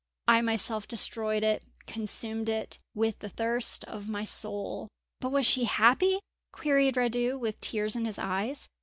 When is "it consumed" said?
1.43-2.49